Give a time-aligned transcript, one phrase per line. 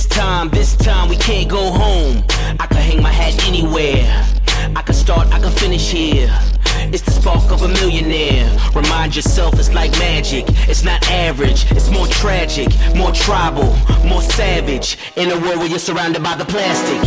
[0.00, 2.24] This time, this time we can't go home.
[2.58, 4.08] I can hang my hat anywhere.
[4.74, 6.34] I can start, I can finish here.
[6.88, 8.48] It's the spark of a millionaire.
[8.74, 10.46] Remind yourself it's like magic.
[10.70, 14.96] It's not average, it's more tragic, more tribal, more savage.
[15.16, 17.00] In a world where you're surrounded by the plastic.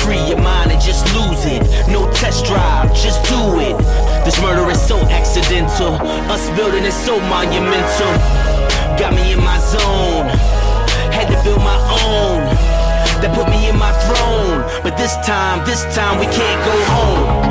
[0.00, 1.60] Free your mind and just lose it.
[1.92, 3.76] No test drive, just do it.
[4.24, 5.92] This murder is so accidental.
[6.32, 8.12] Us building is so monumental.
[8.96, 10.69] Got me in my zone.
[11.20, 12.40] Had to build my own.
[13.20, 14.64] That put me in my throne.
[14.82, 17.49] But this time, this time we can't go home.